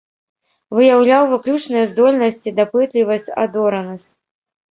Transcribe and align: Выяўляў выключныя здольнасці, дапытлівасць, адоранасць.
Выяўляў 0.75 1.23
выключныя 1.33 1.83
здольнасці, 1.91 2.55
дапытлівасць, 2.59 3.31
адоранасць. 3.43 4.09